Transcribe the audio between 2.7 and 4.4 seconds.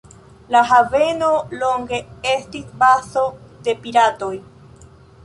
bazo de piratoj.